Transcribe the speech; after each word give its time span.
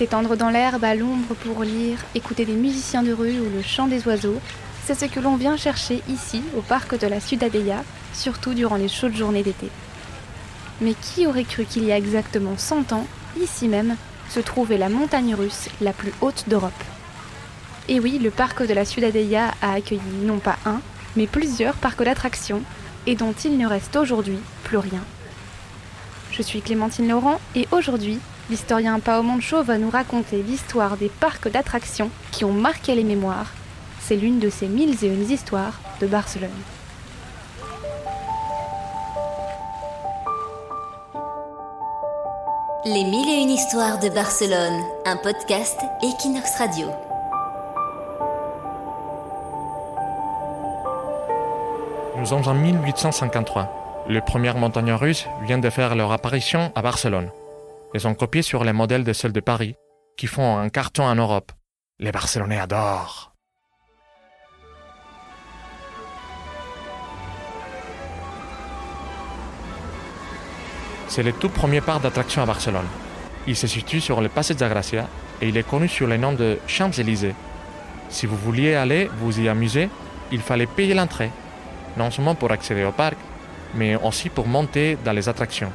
S'étendre 0.00 0.34
dans 0.34 0.48
l'herbe 0.48 0.82
à 0.82 0.94
l'ombre 0.94 1.34
pour 1.44 1.62
lire, 1.62 1.98
écouter 2.14 2.46
des 2.46 2.54
musiciens 2.54 3.02
de 3.02 3.12
rue 3.12 3.38
ou 3.38 3.50
le 3.54 3.60
chant 3.60 3.86
des 3.86 4.06
oiseaux, 4.06 4.40
c'est 4.86 4.98
ce 4.98 5.04
que 5.04 5.20
l'on 5.20 5.36
vient 5.36 5.58
chercher 5.58 6.00
ici, 6.08 6.42
au 6.56 6.62
parc 6.62 6.98
de 6.98 7.06
la 7.06 7.20
Ciudadella, 7.20 7.84
surtout 8.14 8.54
durant 8.54 8.76
les 8.76 8.88
chaudes 8.88 9.14
journées 9.14 9.42
d'été. 9.42 9.68
Mais 10.80 10.94
qui 10.94 11.26
aurait 11.26 11.44
cru 11.44 11.66
qu'il 11.66 11.84
y 11.84 11.92
a 11.92 11.98
exactement 11.98 12.56
100 12.56 12.94
ans, 12.94 13.06
ici 13.42 13.68
même, 13.68 13.94
se 14.30 14.40
trouvait 14.40 14.78
la 14.78 14.88
montagne 14.88 15.34
russe 15.34 15.68
la 15.82 15.92
plus 15.92 16.14
haute 16.22 16.44
d'Europe? 16.48 16.72
Et 17.90 18.00
oui, 18.00 18.18
le 18.18 18.30
parc 18.30 18.66
de 18.66 18.72
la 18.72 18.86
Ciudadella 18.86 19.52
a 19.60 19.74
accueilli 19.74 20.00
non 20.22 20.38
pas 20.38 20.56
un, 20.64 20.80
mais 21.14 21.26
plusieurs 21.26 21.74
parcs 21.74 22.02
d'attractions, 22.02 22.62
et 23.06 23.16
dont 23.16 23.34
il 23.44 23.58
ne 23.58 23.66
reste 23.66 23.96
aujourd'hui 23.96 24.38
plus 24.64 24.78
rien. 24.78 25.04
Je 26.32 26.40
suis 26.40 26.62
Clémentine 26.62 27.06
Laurent, 27.06 27.38
et 27.54 27.68
aujourd'hui, 27.70 28.18
l'historien 28.50 28.98
Pao 28.98 29.22
Moncho 29.22 29.62
va 29.62 29.78
nous 29.78 29.90
raconter 29.90 30.42
l'histoire 30.42 30.96
des 30.96 31.08
parcs 31.08 31.48
d'attractions 31.48 32.10
qui 32.32 32.44
ont 32.44 32.52
marqué 32.52 32.96
les 32.96 33.04
mémoires. 33.04 33.52
C'est 34.00 34.16
l'une 34.16 34.40
de 34.40 34.50
ces 34.50 34.66
mille 34.66 34.96
et 35.04 35.06
une 35.06 35.30
histoires 35.30 35.80
de 36.00 36.08
Barcelone. 36.08 36.50
Les 42.84 43.04
mille 43.04 43.28
et 43.28 43.42
une 43.42 43.50
histoires 43.50 44.00
de 44.00 44.08
Barcelone, 44.08 44.82
un 45.06 45.16
podcast 45.16 45.78
Equinox 46.02 46.58
Radio. 46.58 46.88
Nous 52.16 52.26
sommes 52.26 52.48
en 52.48 52.54
1853. 52.54 54.04
Les 54.08 54.20
premières 54.20 54.56
montagnes 54.56 54.92
russes 54.92 55.26
viennent 55.42 55.60
de 55.60 55.70
faire 55.70 55.94
leur 55.94 56.10
apparition 56.10 56.72
à 56.74 56.82
Barcelone. 56.82 57.30
Elles 57.92 58.00
sont 58.00 58.14
copiées 58.14 58.42
sur 58.42 58.62
les 58.62 58.72
modèles 58.72 59.02
de 59.02 59.12
celles 59.12 59.32
de 59.32 59.40
Paris, 59.40 59.74
qui 60.16 60.28
font 60.28 60.58
un 60.58 60.68
carton 60.68 61.04
en 61.04 61.16
Europe. 61.16 61.50
Les 61.98 62.12
Barcelonais 62.12 62.58
adorent. 62.58 63.32
C'est 71.08 71.24
le 71.24 71.32
tout 71.32 71.48
premier 71.48 71.80
parc 71.80 72.02
d'attraction 72.02 72.42
à 72.42 72.46
Barcelone. 72.46 72.86
Il 73.48 73.56
se 73.56 73.66
situe 73.66 74.00
sur 74.00 74.20
le 74.20 74.28
Passeig 74.28 74.54
de 74.54 74.68
Gracia 74.68 75.08
et 75.42 75.48
il 75.48 75.56
est 75.56 75.68
connu 75.68 75.88
sous 75.88 76.06
le 76.06 76.16
nom 76.16 76.32
de 76.32 76.58
Champs-Élysées. 76.68 77.34
Si 78.08 78.26
vous 78.26 78.36
vouliez 78.36 78.74
aller 78.74 79.10
vous 79.18 79.40
y 79.40 79.48
amuser, 79.48 79.88
il 80.30 80.40
fallait 80.40 80.66
payer 80.66 80.94
l'entrée, 80.94 81.32
non 81.96 82.12
seulement 82.12 82.36
pour 82.36 82.52
accéder 82.52 82.84
au 82.84 82.92
parc, 82.92 83.16
mais 83.74 83.96
aussi 83.96 84.28
pour 84.28 84.46
monter 84.46 84.96
dans 85.04 85.12
les 85.12 85.28
attractions. 85.28 85.72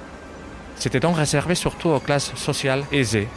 C'était 0.75 0.99
donc 0.99 1.17
réservé 1.17 1.55
surtout 1.55 1.89
aux 1.89 1.99
classes 1.99 2.35
sociales 2.35 2.83
aisées, 2.91 3.27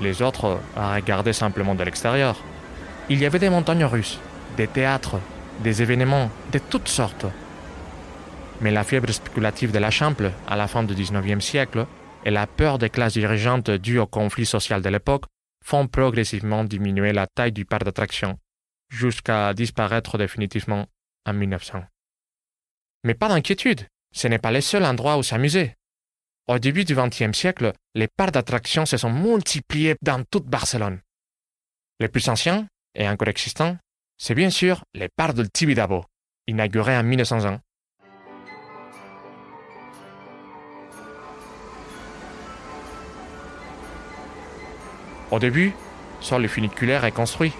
les 0.00 0.22
autres 0.22 0.60
à 0.76 0.94
regarder 0.94 1.32
simplement 1.32 1.74
de 1.74 1.84
l'extérieur. 1.84 2.36
Il 3.08 3.18
y 3.18 3.26
avait 3.26 3.38
des 3.38 3.50
montagnes 3.50 3.84
russes, 3.84 4.18
des 4.56 4.68
théâtres, 4.68 5.18
des 5.60 5.82
événements 5.82 6.30
de 6.52 6.58
toutes 6.58 6.88
sortes. 6.88 7.26
Mais 8.60 8.70
la 8.70 8.84
fièvre 8.84 9.10
spéculative 9.10 9.72
de 9.72 9.78
la 9.78 9.90
Chample 9.90 10.30
à 10.46 10.56
la 10.56 10.68
fin 10.68 10.82
du 10.82 10.94
XIXe 10.94 11.44
siècle 11.44 11.86
et 12.24 12.30
la 12.30 12.46
peur 12.46 12.78
des 12.78 12.90
classes 12.90 13.14
dirigeantes 13.14 13.70
dues 13.70 13.98
au 13.98 14.06
conflit 14.06 14.46
social 14.46 14.82
de 14.82 14.88
l'époque 14.88 15.24
font 15.64 15.86
progressivement 15.86 16.64
diminuer 16.64 17.12
la 17.12 17.26
taille 17.26 17.52
du 17.52 17.64
parc 17.64 17.84
d'attractions, 17.84 18.38
jusqu'à 18.88 19.54
disparaître 19.54 20.18
définitivement 20.18 20.86
en 21.26 21.32
1900. 21.32 21.82
Mais 23.04 23.14
pas 23.14 23.28
d'inquiétude, 23.28 23.86
ce 24.12 24.28
n'est 24.28 24.38
pas 24.38 24.52
le 24.52 24.60
seul 24.60 24.84
endroit 24.84 25.16
où 25.16 25.22
s'amuser. 25.22 25.74
Au 26.48 26.58
début 26.58 26.84
du 26.84 26.96
XXe 26.96 27.36
siècle, 27.38 27.72
les 27.94 28.08
parcs 28.08 28.32
d'attractions 28.32 28.84
se 28.84 28.96
sont 28.96 29.12
multipliés 29.12 29.94
dans 30.02 30.24
toute 30.24 30.46
Barcelone. 30.46 31.00
Les 32.00 32.08
plus 32.08 32.28
anciens, 32.28 32.66
et 32.96 33.08
encore 33.08 33.28
existants, 33.28 33.76
c'est 34.18 34.34
bien 34.34 34.50
sûr 34.50 34.82
les 34.92 35.08
parcs 35.08 35.34
del 35.34 35.50
Tibidabo, 35.50 36.04
inaugurés 36.48 36.96
en 36.96 37.04
1901 37.04 37.60
Au 45.30 45.38
début, 45.38 45.72
seul 46.20 46.42
le 46.42 46.48
funiculaire 46.48 47.04
est 47.04 47.12
construit, 47.12 47.52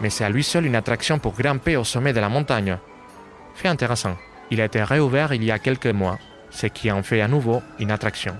mais 0.00 0.10
c'est 0.10 0.24
à 0.24 0.28
lui 0.28 0.42
seul 0.42 0.66
une 0.66 0.74
attraction 0.74 1.20
pour 1.20 1.34
grimper 1.34 1.76
au 1.76 1.84
sommet 1.84 2.12
de 2.12 2.20
la 2.20 2.28
montagne. 2.28 2.78
Fait 3.54 3.68
intéressant, 3.68 4.18
il 4.50 4.60
a 4.60 4.64
été 4.64 4.82
réouvert 4.82 5.32
il 5.32 5.44
y 5.44 5.52
a 5.52 5.60
quelques 5.60 5.86
mois, 5.86 6.18
ce 6.54 6.66
qui 6.66 6.90
en 6.90 7.02
fait 7.02 7.20
à 7.20 7.28
nouveau 7.28 7.62
une 7.78 7.90
attraction. 7.90 8.36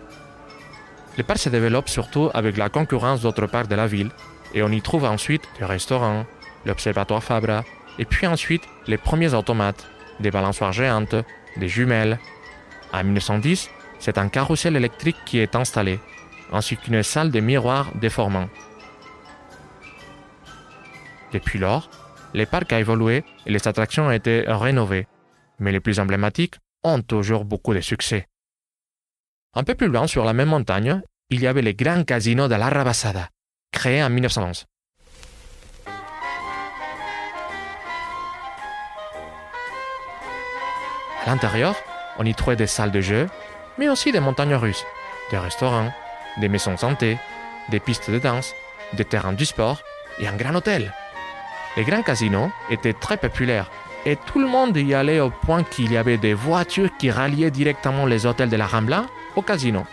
Le 1.19 1.25
parc 1.25 1.41
se 1.41 1.49
développe 1.49 1.89
surtout 1.89 2.31
avec 2.33 2.57
la 2.57 2.69
concurrence 2.69 3.21
d'autres 3.21 3.47
parcs 3.47 3.69
de 3.69 3.75
la 3.75 3.87
ville, 3.87 4.11
et 4.55 4.63
on 4.63 4.71
y 4.71 4.81
trouve 4.81 5.05
ensuite 5.05 5.43
des 5.59 5.65
restaurants, 5.65 6.25
l'observatoire 6.65 7.23
Fabra, 7.23 7.65
et 7.99 8.05
puis 8.05 8.27
ensuite 8.27 8.63
les 8.87 8.97
premiers 8.97 9.35
automates, 9.35 9.87
des 10.21 10.31
balançoires 10.31 10.73
géantes, 10.73 11.17
des 11.57 11.69
jumelles. 11.69 12.19
En 12.93 13.05
1910, 13.05 13.69
c'est 13.99 14.19
un 14.19 14.29
carrousel 14.29 14.77
électrique 14.77 15.17
qui 15.25 15.39
est 15.39 15.57
installé, 15.57 15.99
ainsi 16.53 16.77
qu'une 16.77 17.03
salle 17.03 17.31
de 17.31 17.41
miroirs 17.41 17.91
déformants. 17.97 18.49
Depuis 21.33 21.59
lors, 21.59 21.91
les 22.33 22.47
parcs 22.47 22.73
ont 22.73 22.77
évolué 22.77 23.25
et 23.47 23.51
les 23.51 23.67
attractions 23.67 24.07
ont 24.07 24.13
été 24.13 24.45
rénovées, 24.47 25.07
mais 25.59 25.73
les 25.73 25.81
plus 25.81 25.99
emblématiques 25.99 26.57
ont 26.84 27.03
toujours 27.03 27.45
beaucoup 27.45 27.75
de 27.75 27.81
succès. 27.81 28.28
Un 29.55 29.65
peu 29.65 29.75
plus 29.75 29.89
loin, 29.89 30.06
sur 30.06 30.25
la 30.25 30.33
même 30.33 30.49
montagne, 30.50 31.00
il 31.31 31.41
y 31.41 31.47
avait 31.47 31.62
le 31.62 31.72
grand 31.72 32.05
casino 32.05 32.49
de 32.49 32.55
la 32.55 32.69
Rabasada, 32.69 33.28
créé 33.72 34.03
en 34.03 34.11
1911. 34.11 34.67
À 41.25 41.31
l'intérieur, 41.31 41.75
on 42.19 42.27
y 42.27 42.34
trouvait 42.34 42.56
des 42.56 42.67
salles 42.67 42.93
de 42.93 43.01
jeu, 43.01 43.28
mais 43.78 43.89
aussi 43.89 44.12
des 44.12 44.21
montagnes 44.21 44.55
russes, 44.55 44.84
des 45.31 45.39
restaurants, 45.39 45.93
des 46.37 46.49
maisons 46.49 46.77
santé, 46.77 47.19
des 47.71 47.81
pistes 47.81 48.11
de 48.11 48.19
danse, 48.19 48.53
des 48.93 49.06
terrains 49.06 49.33
du 49.33 49.47
sport 49.47 49.81
et 50.19 50.28
un 50.28 50.37
grand 50.37 50.55
hôtel. 50.55 50.93
Les 51.77 51.84
grands 51.84 52.03
casinos 52.03 52.51
étaient 52.71 52.93
très 52.93 53.16
populaires 53.16 53.71
et 54.06 54.16
tout 54.16 54.38
le 54.38 54.47
monde 54.47 54.76
y 54.76 54.94
allait 54.94 55.20
au 55.20 55.31
point 55.31 55.65
qu'il 55.65 55.92
y 55.92 55.97
avait 55.97 56.19
des 56.19 56.34
voitures 56.34 56.94
qui 56.98 57.10
ralliaient 57.10 57.50
directement 57.50 58.06
les 58.06 58.26
hôtels 58.26 58.50
de 58.50 58.56
la 58.56 58.66
Rambla 58.66 59.06
au 59.37 59.42
casino. 59.42 59.84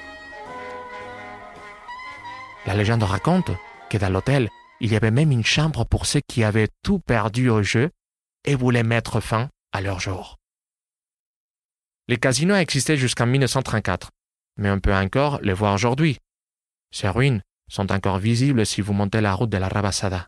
La 2.66 2.76
légende 2.76 3.04
raconte 3.04 3.52
que 3.90 3.98
dans 3.98 4.10
l'hôtel, 4.10 4.50
il 4.80 4.92
y 4.92 4.96
avait 4.96 5.12
même 5.12 5.32
une 5.32 5.46
chambre 5.46 5.86
pour 5.86 6.06
ceux 6.06 6.22
qui 6.28 6.44
avaient 6.44 6.70
tout 6.84 7.00
perdu 7.00 7.50
au 7.50 7.64
jeu 7.64 7.90
et 8.46 8.56
voulaient 8.56 8.84
mettre 8.84 9.20
fin 9.20 9.50
à 9.72 9.82
leur 9.82 10.00
jour. 10.00 10.38
Les 12.08 12.18
casinos 12.18 12.56
existaient 12.56 12.98
jusqu'en 12.98 13.26
1934, 13.26 14.10
mais 14.58 14.70
on 14.70 14.80
peut 14.80 14.94
encore 14.94 15.40
les 15.42 15.54
voir 15.54 15.74
aujourd'hui. 15.74 16.18
Ces 16.92 17.08
ruines 17.08 17.42
sont 17.70 17.92
encore 17.92 18.18
visibles 18.18 18.66
si 18.66 18.82
vous 18.82 18.94
montez 18.94 19.22
la 19.22 19.34
route 19.34 19.50
de 19.50 19.58
la 19.58 19.70
Rabasada. 19.70 20.28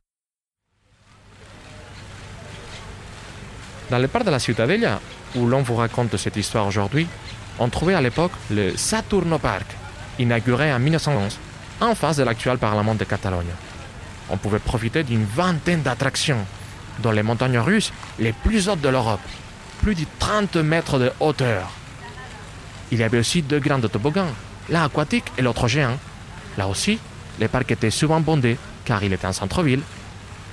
Dans 3.90 4.00
le 4.00 4.08
parc 4.08 4.26
de 4.26 4.32
la 4.32 4.40
Ciutadella, 4.40 5.00
où 5.36 5.46
l'on 5.46 5.62
vous 5.62 5.76
raconte 5.76 6.16
cette 6.18 6.38
histoire 6.38 6.68
aujourd'hui, 6.68 7.08
on 7.60 7.70
trouvait 7.70 7.94
à 7.94 8.02
l'époque 8.02 8.32
le 8.50 8.76
Saturno 8.76 9.38
Park, 9.38 9.66
inauguré 10.20 10.74
en 10.74 10.80
1911, 10.80 11.38
en 11.82 11.96
face 11.96 12.18
de 12.18 12.24
l'actuel 12.24 12.58
Parlement 12.58 12.96
de 12.96 13.04
Catalogne. 13.04 13.54
On 14.30 14.38
pouvait 14.38 14.60
profiter 14.60 15.04
d'une 15.04 15.26
vingtaine 15.26 15.82
d'attractions, 15.82 16.46
dans 17.00 17.12
les 17.12 17.24
montagnes 17.24 17.60
russes 17.60 17.92
les 18.20 18.32
plus 18.32 18.70
hautes 18.70 18.82
de 18.82 18.90
l'Europe, 18.90 19.20
plus 19.82 19.96
de 19.96 20.06
30 20.20 20.56
mètres 20.58 20.98
de 20.98 21.12
hauteur. 21.20 21.70
Il 22.92 23.00
y 23.00 23.04
avait 23.04 23.20
aussi 23.20 23.42
deux 23.42 23.60
grands 23.60 23.82
toboggans, 23.82 24.34
l'un 24.70 24.86
aquatique 24.86 25.26
et 25.38 25.42
l'autre 25.42 25.68
géant. 25.68 25.98
Là 26.58 26.68
aussi, 26.68 27.00
les 27.40 27.48
parcs 27.48 27.72
étaient 27.72 27.90
souvent 27.90 28.22
bondés, 28.22 28.58
car 28.86 29.04
il 29.04 29.14
était 29.14 29.28
en 29.28 29.34
centre-ville. 29.34 29.82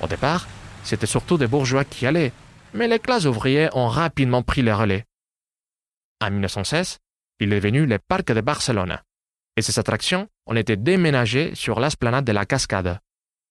Au 0.01 0.07
départ, 0.07 0.49
c'était 0.83 1.07
surtout 1.07 1.37
des 1.37 1.47
bourgeois 1.47 1.85
qui 1.85 2.07
allaient, 2.07 2.33
mais 2.75 2.89
les 2.89 2.99
classes 2.99 3.27
ouvrières 3.27 3.77
ont 3.77 3.89
rapidement 3.89 4.43
pris 4.43 4.63
le 4.63 4.75
relais. 4.75 5.05
En 6.21 6.31
1916, 6.31 6.99
il 7.41 7.53
est 7.53 7.57
devenu 7.61 7.87
le 7.87 7.99
parc 7.99 8.33
de 8.33 8.41
Barcelone, 8.41 9.01
et 9.57 9.63
ses 9.63 9.79
attractions 9.79 10.29
ont 10.47 10.57
été 10.57 10.77
déménagées 10.77 11.55
sur 11.55 11.81
l'esplanade 11.81 12.25
de 12.25 12.33
la 12.33 12.47
Cascade. 12.47 12.99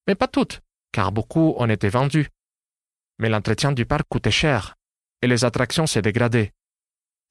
Mais 0.08 0.16
pas 0.16 0.28
toutes, 0.28 0.62
car 0.92 1.12
beaucoup 1.12 1.56
ont 1.58 1.70
été 1.70 1.90
vendus. 1.90 2.30
Mais 3.20 3.30
l'entretien 3.30 3.72
du 3.72 3.86
parc 3.86 4.04
coûtait 4.10 4.32
cher, 4.32 4.76
et 5.22 5.28
les 5.28 5.44
attractions 5.46 5.88
s'est 5.88 6.02
dégradées. 6.02 6.52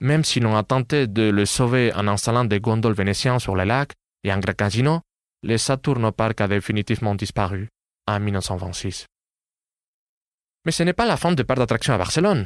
Même 0.01 0.25
si 0.25 0.41
l'on 0.41 0.57
a 0.57 0.63
tenté 0.63 1.07
de 1.07 1.23
le 1.23 1.47
sauver 1.47 1.93
en 1.95 2.07
installant 2.07 2.45
des 2.45 2.61
gondoles 2.61 2.95
vénitiennes 2.95 3.41
sur 3.41 3.57
le 3.57 3.65
lac 3.65 3.95
et 4.23 4.31
un 4.31 4.39
grand 4.39 4.57
casino, 4.57 5.01
le 5.43 5.57
Saturno 5.57 6.13
Park 6.13 6.41
a 6.41 6.49
définitivement 6.49 7.15
disparu 7.15 7.69
en 8.07 8.21
1926. 8.21 9.07
Mais 10.69 10.73
ce 10.73 10.83
n'est 10.83 10.93
pas 10.93 11.07
la 11.07 11.17
fin 11.17 11.33
de 11.33 11.43
parc 11.43 11.59
d'attractions 11.61 11.95
à 11.95 11.97
Barcelone. 11.97 12.45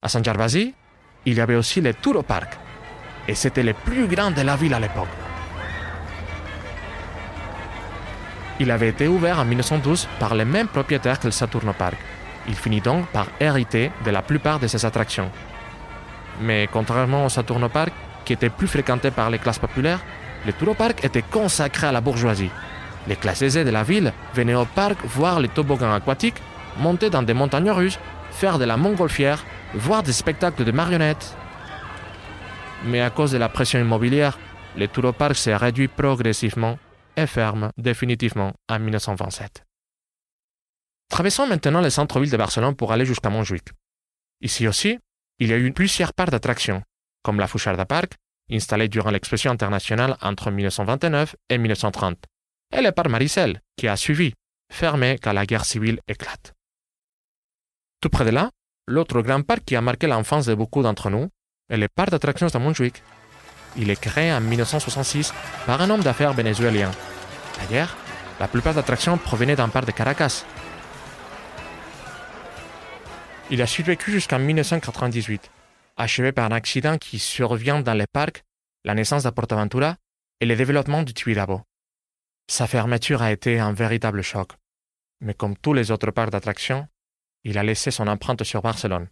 À 0.00 0.08
Saint 0.08 0.22
Gervasi, 0.22 0.74
il 1.26 1.34
y 1.34 1.40
avait 1.40 1.56
aussi 1.56 1.80
le 1.80 1.92
Touro 1.92 2.22
Park, 2.22 2.56
et 3.26 3.34
c'était 3.34 3.64
le 3.64 3.72
plus 3.74 4.06
grand 4.06 4.30
de 4.30 4.42
la 4.42 4.54
ville 4.54 4.74
à 4.74 4.78
l'époque. 4.78 5.08
Il 8.60 8.70
avait 8.70 8.90
été 8.90 9.08
ouvert 9.08 9.40
en 9.40 9.44
1912 9.44 10.06
par 10.20 10.36
les 10.36 10.44
mêmes 10.44 10.68
propriétaires 10.68 11.18
que 11.18 11.26
le 11.26 11.32
Saturno 11.32 11.72
Park. 11.72 11.96
Il 12.46 12.54
finit 12.54 12.80
donc 12.80 13.08
par 13.08 13.26
hériter 13.40 13.90
de 14.04 14.12
la 14.12 14.22
plupart 14.22 14.60
de 14.60 14.68
ses 14.68 14.86
attractions. 14.86 15.32
Mais 16.40 16.68
contrairement 16.72 17.26
au 17.26 17.28
Saturno 17.28 17.68
Park, 17.68 17.92
qui 18.24 18.34
était 18.34 18.50
plus 18.50 18.68
fréquenté 18.68 19.10
par 19.10 19.30
les 19.30 19.40
classes 19.40 19.58
populaires, 19.58 20.04
le 20.46 20.52
Touropark 20.52 21.04
était 21.04 21.22
consacré 21.22 21.88
à 21.88 21.92
la 21.92 22.00
bourgeoisie. 22.00 22.52
Les 23.08 23.16
classes 23.16 23.42
aisées 23.42 23.64
de 23.64 23.70
la 23.70 23.82
ville 23.82 24.12
venaient 24.32 24.54
au 24.54 24.64
parc 24.64 25.04
voir 25.06 25.40
les 25.40 25.48
toboggans 25.48 25.92
aquatiques, 25.92 26.40
monter 26.78 27.10
dans 27.10 27.22
des 27.22 27.34
montagnes 27.34 27.70
russes, 27.70 27.98
faire 28.30 28.58
de 28.58 28.64
la 28.64 28.76
montgolfière, 28.76 29.44
voir 29.74 30.02
des 30.02 30.12
spectacles 30.12 30.64
de 30.64 30.72
marionnettes. 30.72 31.36
Mais 32.84 33.00
à 33.00 33.10
cause 33.10 33.32
de 33.32 33.38
la 33.38 33.48
pression 33.48 33.80
immobilière, 33.80 34.38
le 34.76 34.86
Touropark 34.86 35.34
s'est 35.34 35.56
réduit 35.56 35.88
progressivement 35.88 36.78
et 37.16 37.26
ferme 37.26 37.72
définitivement 37.76 38.52
en 38.68 38.78
1927. 38.78 39.64
Traversons 41.10 41.46
maintenant 41.46 41.80
le 41.80 41.90
centre-ville 41.90 42.30
de 42.30 42.36
Barcelone 42.36 42.76
pour 42.76 42.92
aller 42.92 43.04
jusqu'à 43.04 43.30
Montjuic. 43.30 43.64
Ici 44.40 44.68
aussi, 44.68 44.98
il 45.40 45.48
y 45.48 45.52
a 45.52 45.58
eu 45.58 45.72
plusieurs 45.72 46.12
parcs 46.12 46.30
d'attractions, 46.30 46.82
comme 47.22 47.40
la 47.40 47.48
Foucharda 47.48 47.86
Park, 47.86 48.12
installée 48.50 48.88
durant 48.88 49.10
l'exposition 49.10 49.50
internationale 49.50 50.16
entre 50.22 50.50
1929 50.50 51.34
et 51.48 51.58
1930, 51.58 52.18
et 52.76 52.82
le 52.82 52.92
parc 52.92 53.08
Maricel, 53.08 53.60
qui 53.76 53.88
a 53.88 53.96
suivi, 53.96 54.32
fermé 54.70 55.18
quand 55.20 55.32
la 55.32 55.46
guerre 55.46 55.64
civile 55.64 56.00
éclate. 56.08 56.52
Tout 58.00 58.10
près 58.10 58.24
de 58.24 58.30
là, 58.30 58.50
l'autre 58.86 59.22
grand 59.22 59.42
parc 59.42 59.64
qui 59.64 59.74
a 59.74 59.80
marqué 59.80 60.06
l'enfance 60.06 60.46
de 60.46 60.54
beaucoup 60.54 60.82
d'entre 60.82 61.10
nous 61.10 61.28
est 61.68 61.76
le 61.76 61.88
parc 61.88 62.10
d'attractions 62.10 62.46
de 62.46 62.58
Montjuic. 62.58 63.02
Il 63.76 63.90
est 63.90 64.00
créé 64.00 64.32
en 64.32 64.40
1966 64.40 65.34
par 65.66 65.82
un 65.82 65.90
homme 65.90 66.02
d'affaires 66.02 66.32
vénézuélien. 66.32 66.92
D'ailleurs, 67.58 67.96
la 68.38 68.46
plupart 68.46 68.74
d'attractions 68.74 69.18
provenaient 69.18 69.56
d'un 69.56 69.68
parc 69.68 69.86
de 69.86 69.90
Caracas. 69.90 70.44
Il 73.50 73.60
a 73.62 73.66
survécu 73.66 74.12
jusqu'en 74.12 74.38
1998, 74.38 75.50
achevé 75.96 76.30
par 76.30 76.44
un 76.44 76.54
accident 76.54 76.98
qui 76.98 77.18
survient 77.18 77.80
dans 77.80 77.94
le 77.94 78.06
parc, 78.12 78.44
la 78.84 78.94
naissance 78.94 79.24
de 79.24 79.30
Portaventura 79.30 79.96
et 80.40 80.46
le 80.46 80.54
développement 80.54 81.02
du 81.02 81.14
Tibidabo. 81.14 81.62
Sa 82.46 82.68
fermeture 82.68 83.22
a 83.22 83.32
été 83.32 83.58
un 83.58 83.72
véritable 83.72 84.22
choc, 84.22 84.52
mais 85.20 85.34
comme 85.34 85.56
tous 85.56 85.72
les 85.72 85.90
autres 85.90 86.12
parcs 86.12 86.30
d'attractions, 86.30 86.86
il 87.44 87.58
a 87.58 87.62
laissé 87.62 87.90
son 87.90 88.06
empreinte 88.06 88.44
sur 88.44 88.62
Barcelone 88.62 89.08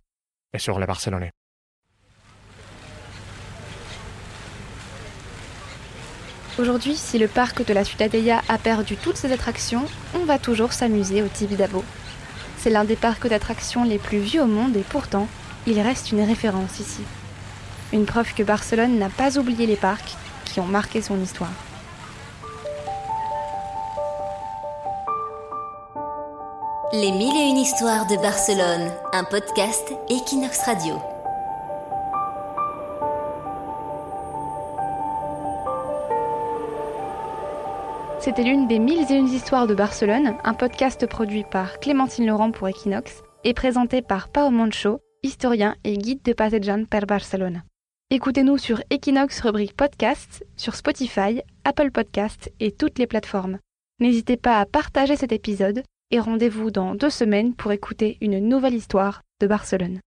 et 0.53 0.59
sur 0.59 0.79
les 0.79 0.87
Barcelonais. 0.87 1.33
Aujourd'hui, 6.59 6.97
si 6.97 7.19
le 7.19 7.29
parc 7.29 7.67
de 7.67 7.75
la 7.75 7.85
Ciutadella 7.85 8.41
a 8.49 8.57
perdu 8.57 8.97
toutes 8.97 9.19
ses 9.19 9.31
attractions, 9.31 9.85
on 10.15 10.25
va 10.25 10.39
toujours 10.39 10.73
s'amuser 10.73 11.23
au 11.23 11.29
Tibidabo. 11.29 11.85
C'est 12.57 12.71
l'un 12.71 12.85
des 12.85 12.97
parcs 12.97 13.29
d'attractions 13.29 13.85
les 13.85 13.99
plus 13.99 14.19
vieux 14.19 14.43
au 14.43 14.47
monde 14.47 14.75
et 14.77 14.83
pourtant, 14.83 15.29
il 15.67 15.79
reste 15.81 16.13
une 16.13 16.23
référence 16.23 16.81
ici. 16.81 17.03
Une 17.93 18.07
preuve 18.07 18.33
que 18.35 18.43
Barcelone 18.43 18.99
n'a 18.99 19.11
pas 19.11 19.39
oublié 19.39 19.67
les 19.67 19.77
parcs 19.77 20.17
qui 20.47 20.61
ont 20.61 20.67
marqué 20.67 21.03
son 21.03 21.21
histoire. 21.21 21.53
Les 26.99 27.13
mille 27.13 27.37
et 27.37 27.51
une 27.51 27.59
histoires 27.59 28.07
de 28.07 28.17
Barcelone, 28.17 28.91
un 29.13 29.25
podcast 29.25 29.93
Equinox 30.09 30.63
Radio. 30.65 30.95
C'était 38.19 38.45
l'une 38.45 38.67
des 38.67 38.79
mille 38.79 39.05
et 39.11 39.15
une 39.15 39.29
histoires 39.29 39.67
de 39.67 39.75
Barcelone, 39.75 40.37
un 40.43 40.55
podcast 40.55 41.07
produit 41.07 41.45
par 41.45 41.81
Clémentine 41.81 42.27
Laurent 42.27 42.51
pour 42.51 42.67
Equinox 42.67 43.23
et 43.45 43.53
présenté 43.53 44.01
par 44.01 44.31
Pao 44.31 44.49
Moncho, 44.49 45.01
historien 45.23 45.77
et 45.85 45.99
guide 45.99 46.23
de 46.23 46.33
Passejan 46.33 46.87
per 46.87 47.05
Barcelone. 47.07 47.63
Écoutez-nous 48.09 48.57
sur 48.57 48.81
Equinox 48.89 49.43
rubrique 49.43 49.77
podcast, 49.77 50.47
sur 50.57 50.75
Spotify, 50.75 51.43
Apple 51.65 51.91
Podcast 51.91 52.51
et 52.59 52.73
toutes 52.73 52.99
les 52.99 53.07
plateformes. 53.07 53.59
N'hésitez 54.01 54.39
pas 54.39 54.61
à 54.61 54.65
partager 54.65 55.17
cet 55.17 55.33
épisode 55.33 55.83
et 56.11 56.21
rendez-vous 56.21 56.71
dans 56.71 56.95
deux 56.95 57.11
semaines 57.11 57.55
pour 57.55 57.73
écouter 57.73 58.19
une 58.21 58.39
nouvelle 58.39 58.75
histoire 58.75 59.23
de 59.41 59.47
Barcelone. 59.47 60.01